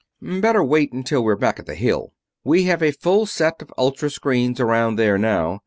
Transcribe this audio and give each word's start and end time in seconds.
Better 0.19 0.63
wait 0.63 0.91
until 0.93 1.23
we're 1.23 1.35
back 1.35 1.59
at 1.59 1.67
the 1.67 1.75
Hill. 1.75 2.11
We 2.43 2.63
have 2.63 2.81
a 2.81 2.89
full 2.89 3.27
set 3.27 3.61
of 3.61 3.71
ultra 3.77 4.09
screens 4.09 4.59
around 4.59 4.95
there 4.97 5.19
now. 5.19 5.59